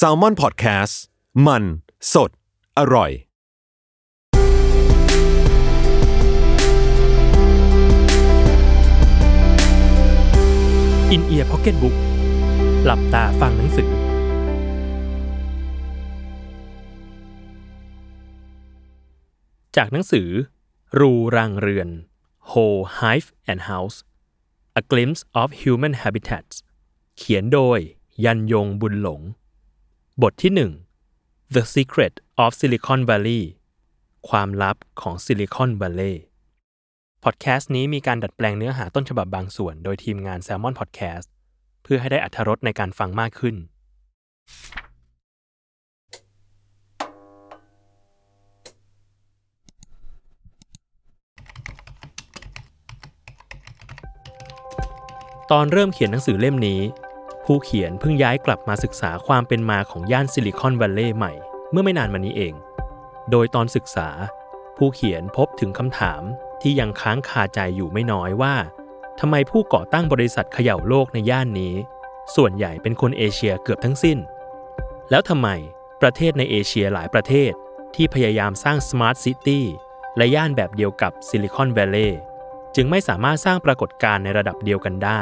[0.00, 0.94] s a l ม o n PODCAST
[1.46, 1.64] มัน
[2.12, 2.30] สด
[2.78, 3.10] อร่อย
[11.10, 11.96] อินเอียร์พ็อกเก็ตบุ๊ก
[12.84, 13.90] หลับตาฟังหนังสือ
[19.76, 20.28] จากหนังสือ
[20.98, 21.88] รูรังเรือน
[22.50, 23.96] Whole Hive and House
[24.80, 26.56] A Glimpse of Human Habitats
[27.16, 27.80] เขียนโดย
[28.22, 29.20] ยันยงบุญหลง
[30.22, 30.52] บทที่
[31.04, 33.42] 1 The Secret of Silicon Valley
[34.28, 36.14] ความลับของซิลิคอน Valley
[37.24, 41.26] พอดแคสต์นี้มีการดัดแปลงเนื้อหาต้นฉบับบางส่วน โดยทีมงาน Salmon Podcast
[41.82, 43.56] เพื่อให้ได้อัธรสในการฟังมากขึ้น
[55.50, 56.80] ตอนเริ่มเขียนหนังสือเล่มนี้
[57.44, 61.32] ผู้เขียนเพิ่งย้ายกลับมาศึกษาความเป็นมาของย่านซิลิคอนวัลเลย์ใหม่
[61.70, 62.54] เมื่อไม่นานมานี้เอง
[63.30, 64.08] โดยตอนศึกษา
[64.76, 66.22] ผู้เขียนพบถึงคำถาม
[66.62, 68.54] ที่ยังค้างคาใจอยู่ไม่น้อยว่า
[69.20, 71.74] ทำไมผู้ก่อตั้งบริษัทเขย่าโลกในย่านนี้
[72.36, 74.18] ส่วนใหญ่เป็นคนเอเชียเกือบทั้งสิ้น
[75.10, 75.48] แล้วทำไม
[76.02, 77.52] ประเทศในเอเชียหลายประเทศ
[77.94, 79.66] ที่พยายามสร้าง smart city
[80.16, 82.20] และย่านแบบเดียวกับซิลิคอนแวลเลย์
[82.76, 85.20] จึงไม่สามารถสร้างปรากฏการณ์ในระดับเดียวกันได้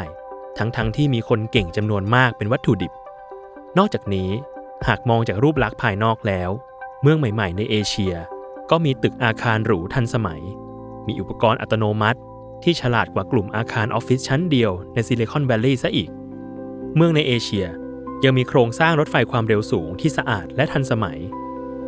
[0.59, 2.93] ทั้งๆที่มีคนเก่งจำนวนมากเป็นวัตถุดิบ
[3.79, 4.31] นอกจากนี้
[4.87, 6.51] หากมองจากรูปลักษณ์ภายนอกแล้ว
[7.03, 8.15] เมืองใหม่ๆ ในเอเชีย
[8.71, 10.43] ก็มีตึกอาคารหรูทันสมัย
[11.07, 12.19] มีอุปกรณ์อัตโนมัติ
[12.63, 16.11] ที่ฉลาดกว่ากลุ่มอาคารออฟฟิศชั้นเดียวในซิลิคอนแวลลีย์ซะอีก
[16.97, 17.67] เมืองในเอเชีย
[18.25, 21.19] ยังมีโครงสร้างรถไฟความเร็วสูงที่สะอาดและทันสมัย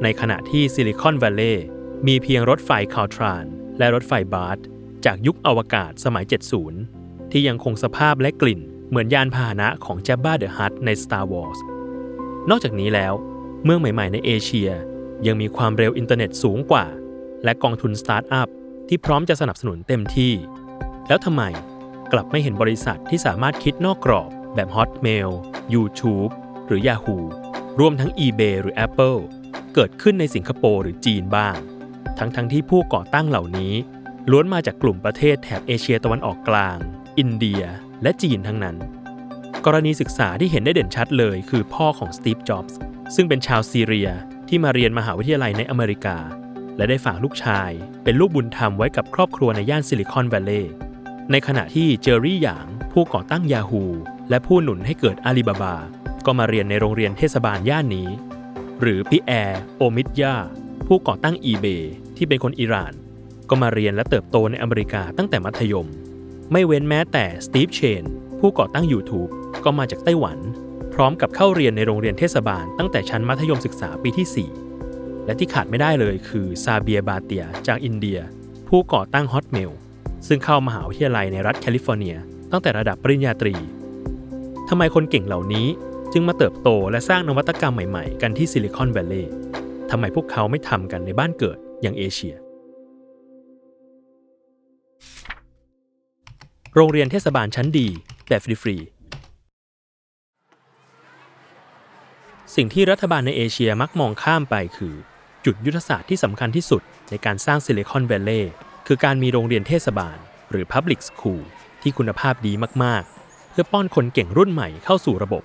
[0.03, 1.67] ในขณะที่ซิลิคอนแวลเลย์
[2.07, 3.45] มีเพียงรถไฟ Caltrain
[3.79, 4.65] และรถไฟ BART
[5.05, 11.59] จากยุคอวกาศสมัย 70 ที่ยังคงสภาพและกลิ่นเหมือนยานพาหนะของ Jabba the Hutt ใน Star Wars
[12.51, 13.13] นอกจากนี้แล้ว
[13.65, 14.71] เมืองใหม่ ๆ ในเอเชีย
[15.27, 16.87] ยังมีความเร็วอินเทอร์เน็ตสูงกว่า
[17.45, 18.49] และกองทุนสตาร์ทอัพ
[18.89, 20.33] ที่พร้อมจะสนับสนุนเต็มที่
[21.09, 21.43] แล้วทำไม
[22.13, 25.31] กลับไม่เห็นบริษัทที่สามารถคิดนอกกรอบแบบ Hotmail
[25.75, 26.31] YouTube
[26.67, 27.19] หรือ Yahoo
[27.81, 29.19] รวมทั้ง eBay หรือ Apple
[29.75, 31.57] เกิดขึ้นในสิงคโปร์หรือจีนบ้าง
[32.19, 33.75] ทั้งๆที่ผู้ก่อตั้งเหล่านี้
[34.31, 36.79] ล้วนมาจากกลุ่มประเทศแถบเอเชียตะวันออกกลาง
[37.19, 37.63] อินเดีย
[38.03, 38.77] และจีนทั้งนั้น
[39.65, 42.79] กรณีศึกษาที่เห็นได้เด่นชัดเลยคือพ่อของสตีฟ จ็อบส์
[43.15, 44.11] ซึ่งเป็นชาวซีเรีย
[44.49, 46.17] ที่มาเรียนมหาวิทยาลัยในอเมริกา
[46.77, 47.71] และได้ฝากลูกชาย
[48.05, 50.75] เป็นลูกบุญธรรมไว้กับครอบครัวในย่านซิลิคอนแวลเลย์
[51.31, 53.85] ในขณะที่เจอรี่หยาง ผู้ก่อตั้ง Yahoo
[54.31, 55.77] และผู้หนุนให้เกิดอาลีบาบา
[56.27, 58.09] ก็มาเรียนในโรงเรียนเทศบาลย่านนี้
[58.81, 60.37] หรือพี่แอร์โอมิดยา
[60.87, 61.83] ผู้ก่อตั้ง eBay
[62.17, 62.93] ที่เป็นคนอิหร่าน
[63.51, 65.89] ก็มาเรียนและเติบโตในอเมริกาตั้งแต่มัธยม
[66.53, 68.05] ไม่เว้นแม้แต่สตีฟเชน
[68.41, 69.31] ผู้ก่อตั้ง YouTube
[69.65, 70.39] ก็มาจากไต้หวัน
[70.95, 74.49] พร้อมกับเข้าเรียนในโรงเรียนเทศบาลตั้งแต่ชั้นมัธยมศึกษาปีที่
[74.81, 78.19] 4 และที่ขาดไม่ได้เลยคือซาเบียบาเตียจากอินเดีย
[78.69, 79.73] ผู้ก่อตั้ง Hotmail
[80.27, 82.17] ซึ่งเข้ามหาวิทยาลัยในรัฐแคลิฟอร์เนีย
[82.51, 83.55] ตั้งแต่ระดับปริญญาตรี
[84.69, 85.67] ทำไมคนเก่งเหล่านี้
[86.13, 89.33] จึงมาเติบโตและสร้างนวัตกรรมใหม่ๆ กันที่ซิลิคอนแวลเลย์
[89.91, 92.35] ทำไมพวกเขาไม่ทำกันในบ้านเกิดอย่างเอเชีย
[96.79, 97.89] โรงเรียนเทศบาลชั้นดี
[98.29, 104.95] แบบฟรีๆสิ่งที่รัฐบาลในเอเชียมักมองข้ามไปคือ
[105.45, 108.53] จุดยุทธศาสตร์ที่สำคัญที่สุดในการสร้างซิลิคอนแวลเลย์
[108.87, 110.17] คือการมีโรงเรียนเทศบาล
[110.51, 111.43] หรือ Public School
[111.83, 112.53] ที่คุณภาพดี
[112.85, 115.43] มากๆ เพื่อป้อนคนเก่งรุ่นใหม่เข้าสู่ระบบ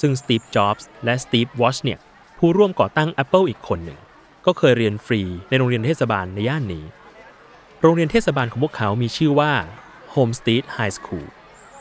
[0.00, 1.98] ซึ่งสตีฟ จ็อบส์และสตีฟ วอชเนี่ย
[2.38, 3.98] ผู้ร่วมก่อตั้ง Apple อีกคนหนึ่ง
[4.46, 6.84] ก็เคยเรียนฟรีในโรงเรียนเทศบาลในย่านนี้
[7.80, 9.52] โรงเรียนเทศบาลของพวกเขามีชื่อว่า
[10.18, 11.26] Homestead High School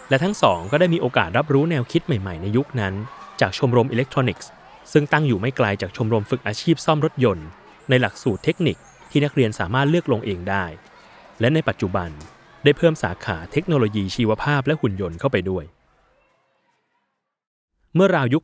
[0.09, 2.93] และทั้งสองก็ได้มีโอกาสรับรู้แนวคิดใหม่ๆ ในยุคนั้น
[3.41, 4.49] จากชมรมอิเล็กทรอนิกส์
[4.91, 7.47] ซึ่งตั้งอยู่ไม่ไกลจากชมรมฝึกอาชีพซ่อมรถยนต์
[7.89, 8.77] ในหลักสูตรเทคนิค
[9.09, 10.65] ที่นักเรียนสามารถเลือกลงเองได้
[11.39, 12.09] และในปัจจุบัน
[12.63, 15.63] ได้เพิ่มสาขาเทคโนโลยีชีวภาพและหุ่นยนต์เข้าไปด้วย
[17.95, 18.43] เมื่อราวยุค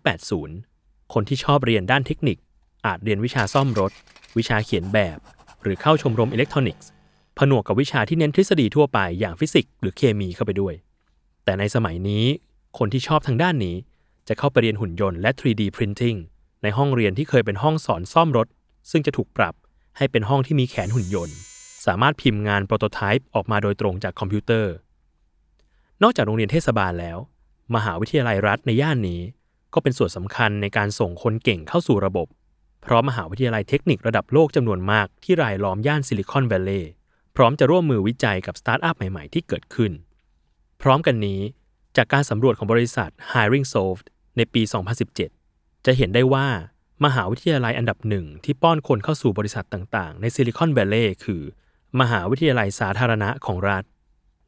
[0.55, 2.37] 80 คนที่ชอบเรียนด้านเทคนิค
[2.85, 3.91] อาจเรียนวิชาซ่อมรถ
[4.37, 5.19] วิชาเขียนแบบ
[5.61, 6.89] หรือเข้าชมรมอิเล็กทรอนิกส์
[7.37, 10.73] ผนวกกับวิชาที่เน้นทฤษฎีทั่วไปอย่างฟิสิกส์หรือเคมีเข้าไปด้วย
[11.43, 12.25] แต่ในสมัยนี้
[12.77, 13.75] คนที่ชอบทางด้านนี้
[14.27, 16.17] จะเข้าไปเรียนหุ่นยนต์และ 3D Printing
[16.63, 18.47] ในห้องเรียนที่เคยเป็นห้องสอนซ่อมรถ
[18.91, 19.53] ซึ่งจะถูกปรับ
[19.97, 21.37] ให้เป็นห้องที่มีแขนหุ่นยนต์
[21.85, 24.73] สามารถพิมพ์งาน prototype ออกมาโดยตรงจากคอมพิวเตอร์
[26.03, 27.17] นอกจากโรงเรียนเทศบาลแล้ว
[27.75, 29.21] มหาวิทยาลัยรัฐในย่านนี้
[29.73, 32.27] ก็เป็นส่วนสำคัญในการส่งคนเก่งเข้าสู่ระบบ
[32.81, 36.91] เพราะมหาวิทยาลัยเทคนิคระดับโลกจำนวนมากที่รายล้อมย่านซิลิคอนแวลเลย์
[37.35, 39.91] พร้อมจะร่วมมือวิจัยกับสตาร์ทอัพใหม่ๆ ที่เกิดขึ้น
[40.81, 41.41] พร้อมกันนี้
[41.97, 44.05] จากการสำรวจของบริษัท HiringSolved
[44.37, 44.61] ในปี
[45.23, 46.47] 2017 จะเห็นได้ว่า
[47.05, 51.41] มหาวิทยาลัยอันดับหนึ่งที่ป้อนคนเข้าสู่บริษัทต่างๆ ในซิลิคอนแวลเลย์คือ
[52.01, 53.83] มหาวิทยาลัยสาธารณะของรัฐ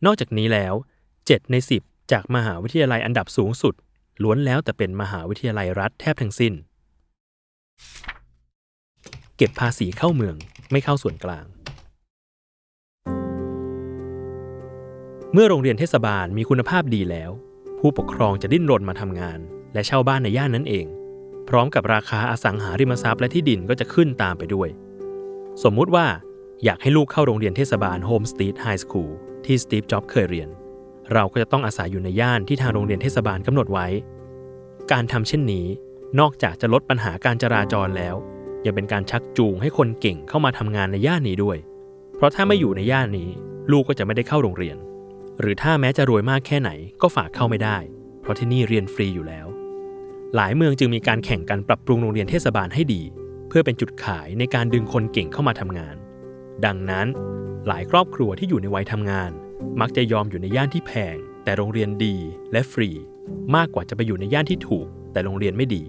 [0.05, 0.73] นอกจากนี้แล้ว
[1.13, 3.73] 7 ใน 10 จากมหาวิทยาลัยอันดับสูงสุด
[4.23, 6.53] ล้วนแล้วแต่เป็นมหาวิทยาลัยรัฐแทบทั้งสิ้น
[9.37, 10.35] เก็บภาษีเข้าเมือง
[10.71, 11.45] ไม่เข้าส่วนกลาง
[15.37, 17.31] เมื่อโรงเรียนเทศบาลมีคุณภาพดีแล้ว
[17.79, 19.39] ผู้ปกครองจะดิ้นรนมาทำงาน
[19.73, 20.85] และเช่าบ้านในย่านนั้นเอง
[21.49, 24.69] พร้อมกับราคาอสังหาริมทรัพย์และที่ดินก็จะขึ้นตามไปด้วย
[25.63, 26.05] สมมุติว่า
[26.63, 29.11] อยากให้ลูกเข้าโรงเรียนเทศบาล Homestead High School
[29.45, 30.49] ที่สตีฟจ็อบเคยเรียน
[31.13, 33.87] เราก็จะต้องอาศัยอยู่ในย่านที่ทางโรงเรียนเทศบาลกำหนดไว้
[34.91, 35.67] การทำเช่นนี้
[36.19, 38.15] นอกจากจะลดปัญหาการจราจรแล้ว
[38.65, 41.57] ยังเป็นการชักจูงให้คนเก่งเข้ามาทำงานในย่านนี้ด้วย
[42.15, 43.29] เพราะถ้าไม่อยู่ในย่านนี้
[43.71, 44.77] ลูกก็จะไม่ได้เข้าโรงเรียน
[45.39, 46.71] หรือถ้าแม้จะรวยมากแค่ไหน
[47.01, 47.77] ก็ฝากเข้าไม่ได้
[48.21, 49.47] เพราะที่นี่เรียนฟรีอยู่แล้ว
[50.35, 53.01] หลายเมืองจึงมีการแข่งกันปรับปรุงโรงเรียนเทศบาลให้ดี
[53.47, 55.95] เพื่อเป็นจุดขายในการดึงคนเก่งเข้ามาทำงาน
[56.65, 57.07] ดังนั้น
[57.67, 59.31] หลายครอบครัวที่อยู่ในวัยทำงาน
[59.81, 62.15] มักจะยอมอยู่ในย่านที่แพง แต่โรงเรียนดี
[62.51, 62.89] และฟรี
[63.55, 65.83] มากกว่าจะไปอยู่ในย่านที่ถูก แต่โรงเรียนไม่ดี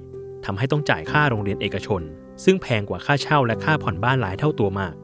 [0.44, 2.02] ทำให้ต้องจ่ายค่าโรงเรียนเอกชน
[2.44, 4.94] ซึ่งแพงกว่าค่าเช่าและค่าผ่อนบ้านหลายเท่าตัวมาก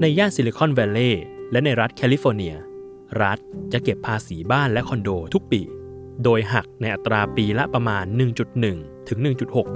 [0.00, 2.54] ในย่านซิลิคอนแวลเลย์และในรัฐแคลิฟอร์เนีย
[3.22, 3.38] รัฐ
[3.72, 5.62] จะเก็บภาษีบ้านและคอนโดทุกปี
[6.24, 8.04] โดยหักในอัตราปีละประมาณ
[8.56, 9.18] 1.1 ถึง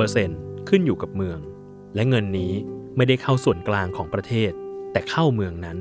[0.07, 1.39] 1.6%ขึ้นอยู่กับเมือง
[1.95, 2.53] และเงินนี้
[2.97, 4.53] ไม่ได้เข้าส่วนกลางของประเทศ
[4.93, 5.79] แต่เข้าเมืองนั้น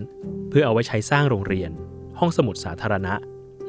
[0.49, 1.71] เพื่อเอาไว้ใช้สร้างโรงเรียน
[2.19, 3.13] ห้องสมุดสาธารณะ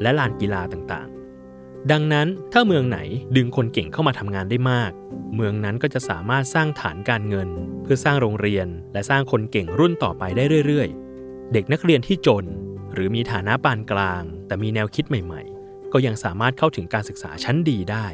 [0.03, 2.99] และลานกีฬาต่างๆ ดังนั้นถ้าเมืองไหน
[3.37, 4.93] ดึงคนเก่งเข้ามาทำงานได้มาก
[5.35, 7.49] เมืองนั้นก็จะสามารถสร้างฐานการเงิน
[7.83, 10.89] เพื่อสร้างโรงเรียน และสร้างคนเก่งรุ่นต่อไปได้เรื่อย
[11.21, 12.45] ๆ เด็กนักเรียนที่จน
[12.93, 18.07] หรือมีฐานะปานกลาง แต่มีแนวคิดใหม่ๆ ก็ยังสามารถเข้าถึงการศึกษาชั้นดีได้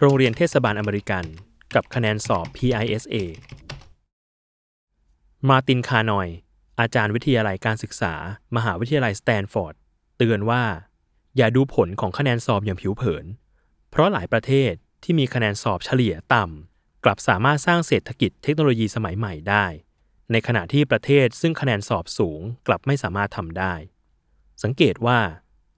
[0.00, 1.24] โรงเรียนเทศบาลอเมริกัน
[1.74, 3.16] กับคะแนนสอบ PISA
[5.48, 6.28] มาร์ตินคานอย
[6.80, 8.14] อาจารย์วิทยาลัยการศึกษา
[8.56, 9.74] มหาวิทยาลัยสแตนฟอร์ด
[10.18, 10.62] เตือนว่า
[11.36, 13.24] อย่าดูผลของคะแนนสอบอย่างผิวเผิน
[13.90, 16.69] เพราะหลายประเทศที่มีคะแนนสอบเฉลี่ยต่ำ
[17.04, 19.66] กลับสามารถสร้างเศรษฐกิจเทคโนโลยีสมัยใหม่ได้
[20.32, 23.74] ในขณะที่ประเทศซึ่งคะแนนสอบสูงกลับไม่สามารถทำได้
[24.62, 25.18] สังเกตว่า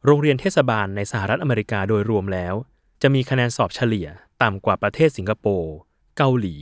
[0.04, 2.54] โรงเรียนเทศบาลในสหรัฐอเมริกาโดยรวมแล้ว
[3.02, 4.08] จะมีคะแนนสอบเฉลี่ย
[4.42, 5.74] ต่ำกว่าประเทศสิงคโปร์
[6.16, 6.56] เกาหลี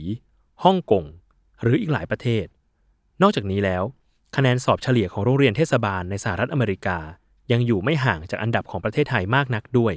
[0.63, 1.05] ฮ่องกง
[1.61, 2.45] หรืออีกหลายประเทศ
[3.21, 3.83] นอกจากนี้แล้ว
[4.35, 6.97] คะแนนสอบเฉลี่ยของโรงเรียนเทศบาลในสหรัฐอเมริกา
[7.51, 9.93] ยังอยู่ไม่ห่างจากอันดับของประเทศไทยมากนักด้วย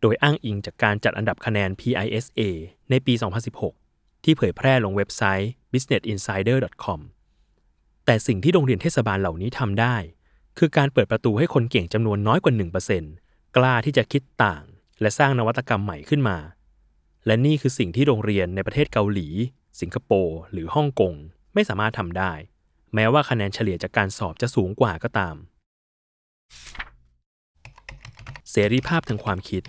[0.00, 2.40] โดยอ้างอิงจากการจัดอันดับคะแนน PISA
[2.90, 3.85] ในปี 2016
[4.26, 7.00] ที่เผยแพร่ลงเว็บไซต์ businessinsider.com
[8.06, 9.96] แต่สิ่งที่โรงเรียนเทศบาลเหล่านี้ทำได้
[10.58, 12.54] คือการเปิดประตูให้คนเก่งจำนวนน้อยกว่า
[13.04, 14.62] 1%กล้าที่จะคิดต่าง
[15.00, 16.38] และสร้างนวัตกรรมใหม่ขึ้นมา
[17.26, 19.28] และนี่คือสิ่งที่โรงเรียนในประเทศเกาหลี
[19.80, 21.14] สิงคโปร์หรือฮ่องกง
[21.54, 22.32] ไม่สามารถทำได้
[22.94, 25.36] แม้ว่าคะแนนเฉลี่ยจากการสอบจะสูงกว่าก็ตาม
[28.50, 29.62] เสรีภาพทางความคิด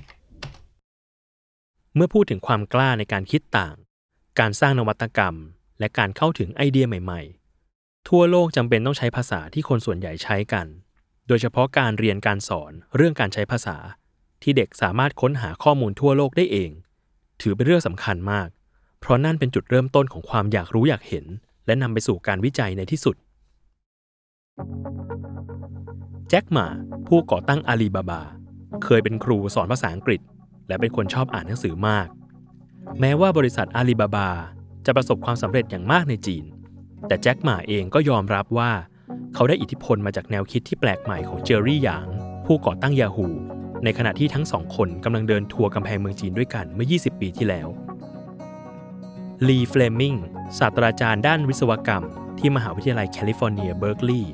[1.95, 3.75] เมื่อพูดถึงความกล้าในการคิดต่าง
[4.39, 5.35] การสร้างนวัตกรรม
[5.79, 10.67] และการเข้าถึงไอเดียใหม่ๆ ทั่วโลกจำเป็นต้องใช้ภาษาที่คนส่วนใหญ่ใช้กัน
[11.27, 13.77] โดยเฉพาะการเรียนการสอนเรื่องการใช้ภาษา
[14.41, 16.71] ที่เด็กสามารถค้นหาข้อมูลทั่วโลกได้เอง
[17.41, 18.47] ถือเป็นเรื่องสำคัญมาก
[18.99, 21.25] เพราะนั่นเป็นจุดเริ่มต้นของความอยากรู้อยากเห็น
[21.65, 23.15] และนำไปสู่การวิจัยในที่สุด
[26.29, 26.67] แจ็คหมา
[27.07, 28.21] ผู้ก่อตั้งอาลีบาบา
[28.83, 30.21] เคยเป็นครูสอนภาษาอังกฤษ
[30.67, 32.07] และเป็นคนชอบอ่านหนังสือมาก
[32.99, 34.29] แม้ว่าบริษัทอาลีบาบา
[34.85, 36.45] จะประสบความสำเร็จอย่างมากในจีน
[37.07, 38.71] แต่แจ็คหม่าเองก็ยอมรับว่า
[39.35, 42.07] เขาได้อิทธิพลมาจากแนวคิดที่แปลกใหม่ของเจอรี่หยาง
[42.45, 43.27] ผู้ก่อตั้งยาฮู
[43.83, 47.67] ในขณะที่ทั้งสองคนกำลังเดินทัวร์กำแพงเมืองจีนด้วยกันเมื่อ 20 ปีที่แล้ว
[49.47, 50.15] ลีเฟลมิง
[50.59, 52.03] ศาสตราจารย์ด้านวิศวกรรม
[52.39, 54.33] ที่มหาวิทยาลัยแคลิฟอร์เนียเบิร์กลีย์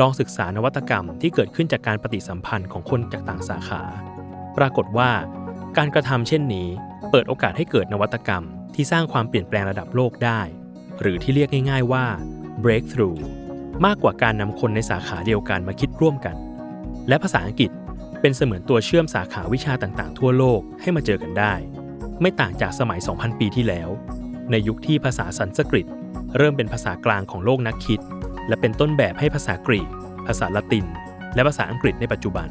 [0.00, 3.82] ลองศึกษานวัตกรรมที่เกิดขึ้นจากการปฏิสัมพันธ์ของคนจากต่างสาขา
[4.56, 5.10] ปรากฏว่า
[5.78, 6.68] การกระทำเช่นนี้
[7.10, 8.42] เปิดโอกาสให้เกิดนวัตกรรม
[8.74, 10.40] ที่สร้างความเปลี่ยนแปลงระดับโลกได้
[11.00, 12.04] หรือที่เรียกง่าย ๆว่า
[12.64, 13.18] breakthrough
[13.86, 16.36] มากกว่าการนำคนในสาขาเดียวกันมาคิดร่วมกัน
[17.08, 17.70] และภาษาอังกฤษ
[18.20, 21.54] เป็นเสมือนตัวเชื่อมสาขาวิชาต่างๆ ทั่วโลกให้มาเจอกันได้
[22.20, 23.88] ไม่ต่างจากสมัย 2,000 ปีที่แล้ว
[24.50, 25.86] ในยุคที่ภาษาสันสกฤต
[26.36, 28.00] เริ่มเป็นภาษากลางของโลกนักคิด
[28.48, 29.88] และเป็นต้นแบบให้ภาษากรีก
[30.26, 30.86] ภาษาละติน
[31.34, 32.48] และภาษาอังกฤษในปัจจุบัน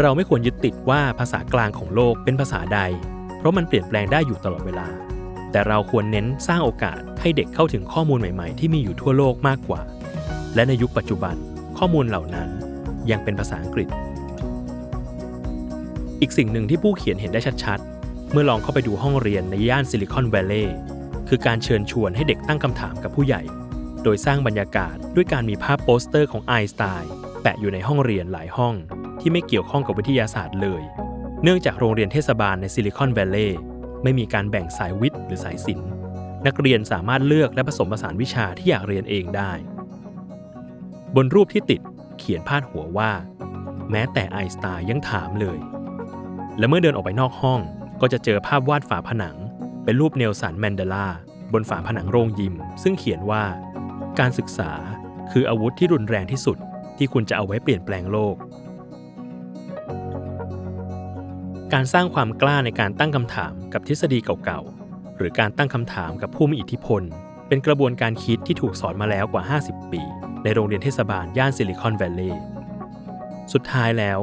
[0.00, 2.80] เราไม่ควรยึดติดว่าภาษากลางของโลกเป็นภาษาใด
[3.38, 4.88] เพราะมันเปลี่ยนแปลงได้อยู่ตลอดเวลา
[5.52, 9.80] แต่เราควรเน้นสร้างโอกาสให้เด็กเข้าถึงข้อมูลใหม่ๆ ที่มีอยู่ทั่วโลกมากกว่า
[10.54, 11.34] และในยุคปัจจุบัน
[11.78, 12.48] ข้อมูลเหล่านั้น
[13.10, 13.88] ยังเป็นภาษาอังกฤษ
[16.20, 20.76] อีกสิ่งหนึ่งที่ผู้เขียนเห็นได้ชัดๆ เมื่อลองเข้าไปดูห้องเรียนในย่านซิลิคอนแวลเลย์
[21.28, 23.42] คือการเชิญชวนให้เด็กตั้งคำถามกับผู้ใหญ่
[24.02, 27.12] โดยสร้างบรรยากาศด้วยการมีภาพโปสเตอร์ของไอน์สไตน์
[27.42, 28.74] แปะอยู่ในห้องเรียนหลายห้อง
[29.26, 30.82] ที่ไม่เกี่ยวข้องกับวิทยาศาสตร์เลย
[31.42, 33.60] เนื่องจากโรงเรียนเทศบาลในซิลิคอนแวลเลย์
[34.02, 35.90] ไม่มีการแบ่งสายวิทย์หรือสายศิลป์
[36.46, 39.52] นักเรียนสามารถเลือกและผสมผสานวิชาที่อยากเรียนเองได้
[41.16, 41.80] บนรูปที่ติด
[42.18, 43.10] เขียนพาดหัวว่า
[43.90, 45.58] แม้แต่ไอน์สไตน์ยังถามเลย
[46.58, 47.60] และเมื่อเดินออกไปนอกห้อง
[48.00, 49.36] ก็จะเจอภาพวาดฝาผนัง
[49.84, 51.06] เป็นรูปเนลสันแมนเดลา
[51.52, 53.44] บนฝาผนังโรงยิม ซึ่งเขียนว่า
[54.18, 54.72] การศึกษา
[55.32, 56.58] คืออาวุธที่รุนแรงที่สุด
[56.96, 58.36] ที่คุณจะเอาไว้เปลี่ยนแปลงโลก
[61.74, 67.02] การสร้างความกล้าในการตั้งคำถามกับทฤษฎีเก่าๆ หรือการตั้งคำถามกับผู้มีอิทธิพล
[67.48, 70.02] เป็นกระบวนการคิดที่ถูกสอนมาแล้วกว่า 50 ปี
[70.42, 72.42] ในโรงเรียนเทศบาลย่านซิลิคอนแวลเลย์
[73.52, 74.18] สุดท้ายแล้ว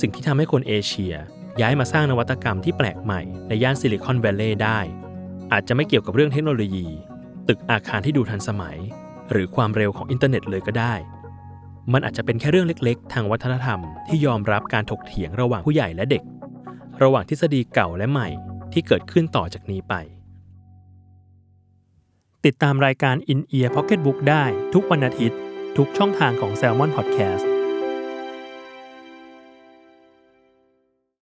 [0.00, 1.14] สิ่งที่ทำให้คนเอเชีย
[1.60, 4.78] ย้ายมาสร้างนวัตกรรมที่แปลกใหม่ในย่านซิลิคอนแวลเลย์ได้
[5.52, 6.86] อาจจะไม่เกี่ยวกับเรื่องเทคโนโลยี
[7.48, 8.78] ตึกอาคารที่ดูทันสมัย
[9.30, 10.94] หรือความเร็วของอินเทอร์เน็ตเลยก็ได้
[11.92, 16.22] มันอาจจะเป็นแค่เรื่องเล็ก ๆ ทางวัฒนธรรมที่ยอมรับการถกเถียงระหว่างผู้ใหญ่และเด็ก
[17.02, 18.28] ระหว่างทฤษฎีเก่าและใหม่
[18.72, 19.94] ที่เกิดขึ้นต่อจากนี้ไป
[22.44, 24.44] ติดตามรายการ In Ear Pocket Book ได้
[24.74, 25.38] ทุกวันอาทิตย์
[25.76, 27.44] ทุกช่องทางของ Salmon Podcast